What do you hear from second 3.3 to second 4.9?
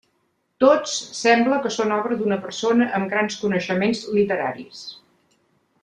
coneixements literaris.